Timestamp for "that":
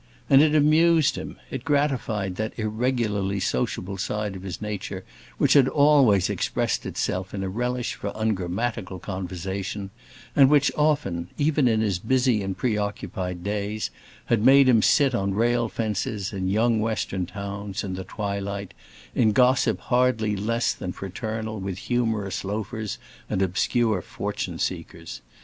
2.37-2.57